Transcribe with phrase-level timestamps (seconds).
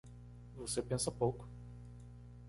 [0.57, 1.47] Você pensa pouco